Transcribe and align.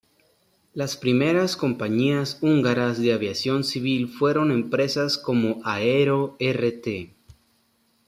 Las 0.73 0.97
primeras 0.97 1.55
compañías 1.55 2.39
húngaras 2.41 2.97
de 2.99 3.13
aviación 3.13 3.63
civil 3.63 4.07
fueron 4.09 4.49
empresas 4.49 5.15
como 5.19 5.61
"Aero 5.63 6.35
Rt. 6.39 7.11